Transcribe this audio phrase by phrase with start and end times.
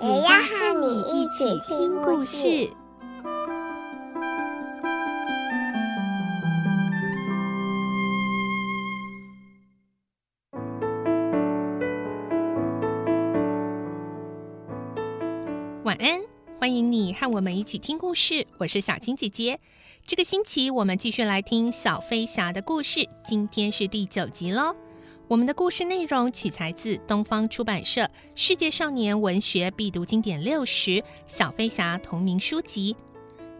[0.00, 2.70] 也要和你一起听故事。
[15.82, 16.20] 晚安，
[16.60, 18.46] 欢迎你和我们一起听故事。
[18.58, 19.58] 我是小青姐姐。
[20.06, 24.76] 这个星期我们继续来听小飞侠的故事，今天是第九集喽。
[25.28, 28.00] 我们的故事内容取材自东方出版社
[28.34, 30.90] 《世界少年文学必读经典六十》
[31.26, 32.96] 小飞侠同名书籍。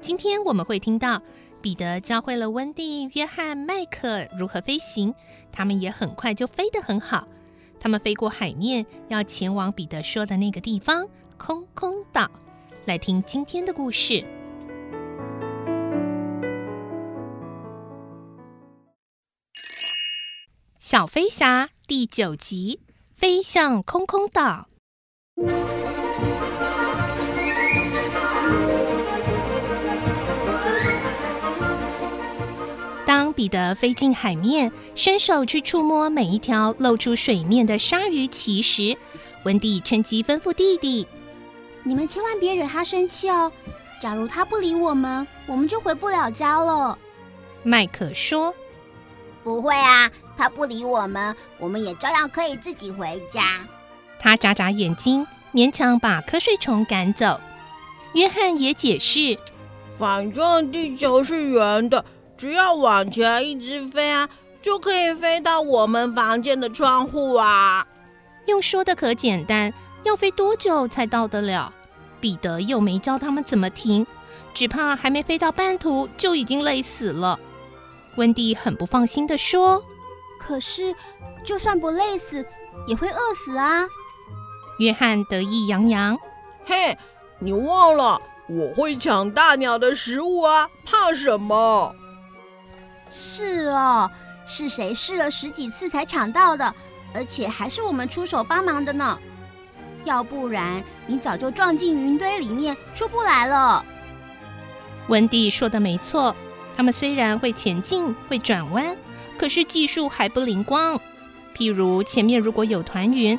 [0.00, 1.20] 今天我们会听到
[1.60, 5.12] 彼得教会了温蒂、约翰、麦克如何飞行，
[5.50, 7.26] 他们也很快就飞得很好。
[7.80, 11.08] 他们飞过海面，要前往彼得说的那个地方。
[11.36, 12.30] 空空岛，
[12.84, 14.24] 来听今天的故事。
[20.88, 22.78] 小飞侠第九集，
[23.12, 24.68] 飞向空空岛。
[33.04, 38.96] 当彼得飞进海面，伸手去触摸每一条露出水面的鲨鱼鳍时，
[39.42, 41.08] 温蒂趁机吩咐弟弟。
[41.82, 43.50] 你们千万别惹他生气哦！
[44.00, 46.96] 假如他不理我们，我们就回不了家了。
[47.64, 48.54] 麦克说
[49.46, 53.64] ：“不会啊，他不理我们，我们也照样可以自己回家。”
[54.18, 57.40] 他眨眨眼睛，勉强把瞌睡虫赶走。
[58.14, 59.38] 约翰也解释
[59.96, 62.04] ：“反正地球是圆的，
[62.36, 64.28] 只要往前一直飞啊，
[64.60, 67.86] 就可以飞到我们房间的窗户啊。”
[68.46, 69.72] 用说的可简单，
[70.02, 71.72] 要飞多久才到得了？
[72.20, 74.04] 彼得又没教他们怎么停，
[74.52, 77.38] 只怕还没飞到半途就已经累死了。
[78.16, 79.84] 温蒂很不放心的说
[80.40, 80.94] ：“可是，
[81.44, 82.46] 就算不累死，
[82.86, 83.86] 也会饿死啊！”
[84.78, 86.18] 约翰得意洋洋
[86.64, 86.96] ：“嘿，
[87.38, 91.94] 你忘了我会抢大鸟的食物啊，怕什么？”
[93.08, 94.10] 是哦，
[94.46, 96.74] 是谁试了十几次才抢到的？
[97.14, 99.18] 而且还是我们出手帮忙的呢。
[100.04, 103.84] 要不然你早就撞进云堆里面出不来了。
[105.08, 106.36] 温蒂说的没错，
[106.76, 108.96] 他们虽然会前进、会转弯，
[109.38, 111.00] 可是技术还不灵光。
[111.56, 113.38] 譬如前面如果有团云，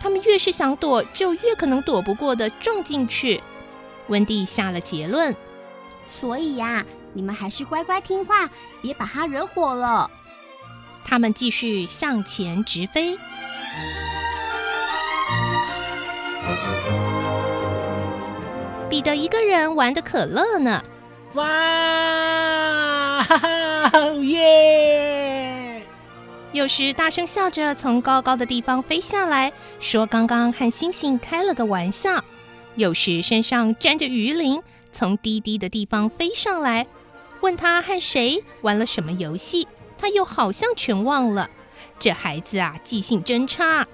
[0.00, 3.42] 他们越是想躲，就越可能躲不过的撞进去。
[4.08, 5.36] 温蒂下了结论。
[6.06, 8.48] 所以呀，你们还是乖乖听话，
[8.80, 10.10] 别把他惹火了。
[11.04, 13.18] 他们继续向前直飞。
[18.88, 20.82] 彼得一个人玩的可乐呢！
[21.38, 25.80] 哇，哈哈，耶！
[26.50, 32.18] 有时大声笑着从高高的地方飞下来，说刚刚和星星开了个玩笑；
[32.74, 34.60] 有时身上沾着鱼鳞，
[34.92, 36.88] 从低低的地方飞上来，
[37.40, 41.48] 问他和谁玩了什么游戏，他又好像全忘了。
[42.00, 43.86] 这孩子啊，记性真差。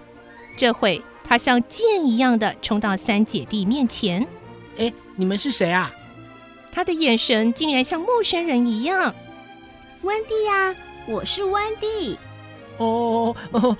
[0.56, 4.27] 这回他像箭一样的冲到三姐弟面前。
[4.78, 5.93] 哎，你们是谁啊？
[6.75, 9.15] 他的眼神竟然像陌生人一样。
[10.03, 10.75] 温蒂呀，
[11.07, 12.19] 我是温蒂。
[12.79, 13.77] 哦哦，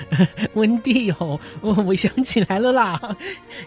[0.54, 2.98] 温蒂哦，我想起来了啦。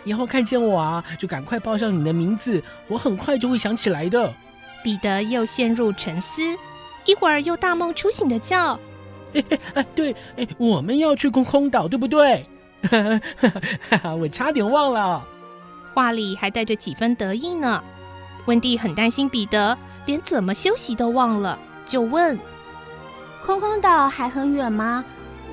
[0.03, 4.33] 以后看见我啊，就赶快报上你的名字，我很快就会想起来的。
[4.83, 6.41] 彼得又陷入沉思，
[7.05, 8.77] 一会儿又大梦初醒的叫
[9.35, 9.43] ：“哎
[9.75, 12.43] 哎，对，哎，我们要去空空岛，对不对？
[14.19, 15.25] 我差点忘了。”
[15.93, 17.81] 话里还带着几分得意呢。
[18.45, 22.37] 温蒂很担心彼得连怎么休息都忘了，就问
[23.45, 25.03] ：“空空岛还很远吗？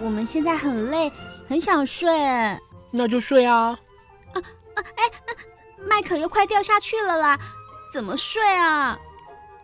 [0.01, 1.13] 我们现在很累，
[1.49, 2.11] 很想睡。”
[2.93, 3.79] 那就睡啊！
[4.33, 4.37] 啊
[4.75, 4.79] 啊！
[4.97, 5.05] 哎，
[5.87, 7.39] 麦克又快掉下去了啦，
[7.93, 8.99] 怎么睡啊？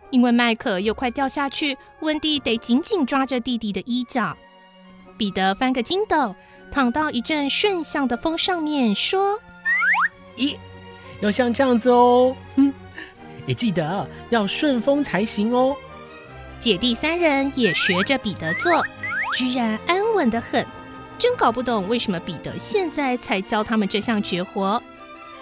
[0.09, 4.37] 因为麦克又快掉下去，温蒂得紧紧抓着弟弟的衣角。
[5.17, 6.33] 彼得翻个筋斗，
[6.71, 9.37] 躺到一阵顺向的风上面，说
[10.37, 10.55] ：“咦。”
[11.19, 12.66] 要像这样子哦，哼，
[13.47, 15.75] 也记得要顺风才行哦。
[16.59, 18.83] 姐弟三人也学着彼得做，
[19.35, 20.63] 居然安稳得很。
[21.17, 24.79] 真搞不懂为什么彼得现在才教他们这项绝活。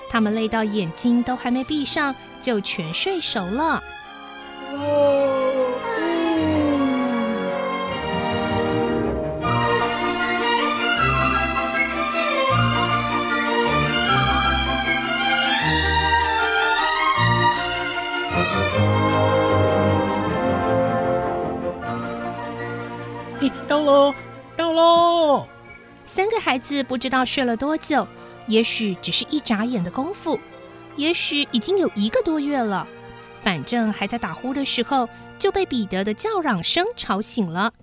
[0.10, 3.84] 他们累到眼睛都还没闭上，就全睡熟了。
[23.76, 24.16] 到喽，
[24.56, 25.46] 到喽！
[26.06, 28.08] 三个孩子不知道睡了多久，
[28.48, 30.40] 也许只是一眨眼的功夫，
[30.96, 32.88] 也许已经有一个多月了。
[33.44, 37.74] 反正还在打呼的时候，就被彼得的叫嚷声吵醒了。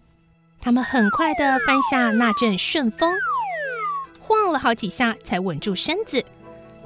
[0.63, 3.13] 他们很快的翻下那阵顺风，
[4.19, 6.25] 晃了好几下才稳住身子。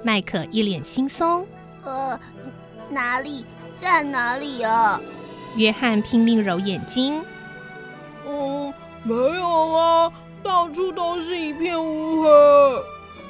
[0.03, 1.47] 麦克一脸轻松
[1.87, 2.19] ：“呃，
[2.91, 3.47] 哪里？
[3.81, 5.01] 在哪里啊？”
[5.55, 7.25] 约翰拼命揉眼睛。
[8.29, 8.75] 嗯，
[9.07, 10.13] 没有啊，
[10.43, 12.29] 到处都是一片乌黑。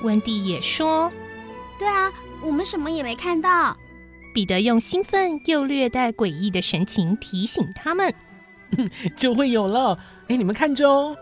[0.02, 1.12] 温蒂也说
[1.78, 2.10] ：“对啊，
[2.42, 3.76] 我们什么也没看到。”
[4.32, 8.14] 彼得用兴奋又略带诡异的神情提醒他们
[9.16, 11.14] ：“就会有了，哎，你们看着哦。”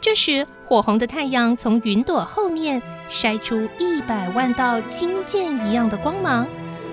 [0.00, 6.46] 这时，火红的太阳从云朵后面筛出一百万道金箭一样的光芒，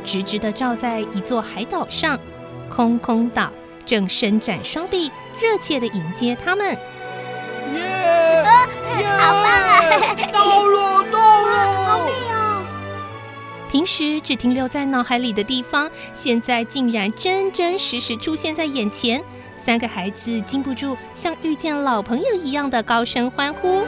[0.03, 2.19] 直直的照在一座海岛上。
[2.69, 3.51] 空空岛
[3.87, 5.11] 正伸展双臂。
[5.39, 6.67] 热切地迎接他们，
[7.75, 8.43] 耶！
[9.19, 9.81] 好棒啊！
[10.33, 11.85] 到了，到了！
[11.85, 12.65] 好美哦！
[13.69, 19.23] 平时只停留在脑海里的地方，现在竟然真真实实出现在眼前。
[19.63, 23.81] 三个孩子禁不住像遇见老朋友一样的高声欢呼。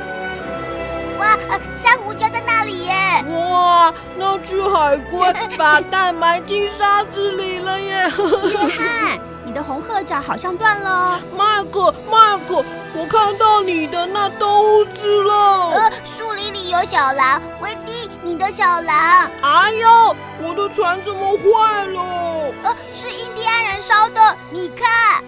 [1.17, 1.35] 哇，
[1.75, 3.23] 珊瑚就在那里耶！
[3.27, 8.03] 哇，那只海龟 把蛋埋进沙子里了耶！
[8.51, 9.19] 约翰，
[9.49, 11.19] 你的红鹤脚好像断了。
[11.35, 12.63] 麦克，麦克，
[12.93, 15.71] 我看到你的那兜子了。
[15.71, 18.95] 呃，树林里有小狼，威蒂，你的小狼。
[19.41, 22.53] 哎呦，我的船怎么坏了？
[22.61, 25.23] 呃，是印第安人烧的，你看。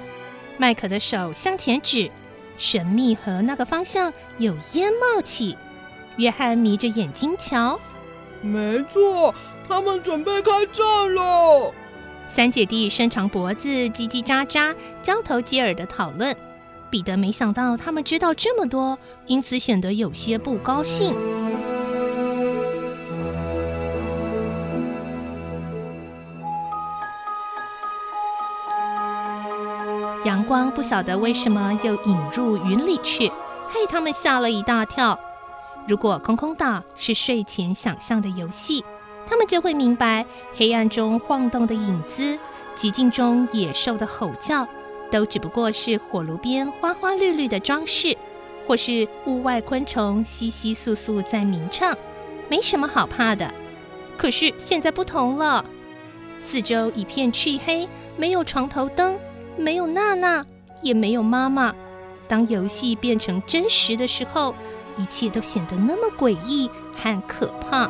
[0.56, 2.12] 麦克的手向前指，
[2.60, 5.58] 神秘河那个方向有烟冒起。
[6.18, 7.80] 约翰眯着眼睛瞧，
[8.42, 9.34] 没错，
[9.68, 11.74] 他们准备开战了。
[12.34, 14.74] 三姐弟伸长脖子，叽叽喳喳，
[15.04, 16.34] 交头接耳的讨论。
[16.90, 18.98] 彼得没想到他们知道这么多，
[19.28, 21.14] 因此显得有些不高兴。
[30.24, 33.28] 阳光不晓得为什么又引入云里去，
[33.68, 35.20] 害他们吓了一大跳。
[35.86, 38.86] 如果空空岛是睡前想象的游戏，
[39.32, 40.26] 他们就会明白，
[40.58, 42.38] 黑暗中晃动的影子，
[42.76, 44.68] 寂静中野兽的吼叫，
[45.10, 48.18] 都只不过是火炉边花花绿绿的装饰，
[48.68, 51.98] 或是屋外昆虫窸窸窣窣在鸣唱，
[52.50, 53.50] 没什么好怕的。
[54.18, 55.64] 可是现在不同了，
[56.38, 57.88] 四周一片漆黑，
[58.18, 59.18] 没有床头灯，
[59.56, 60.46] 没有娜娜，
[60.82, 61.74] 也没有妈妈。
[62.28, 64.54] 当游戏变成真实的时候，
[64.98, 67.90] 一切都显得那么诡异和可怕。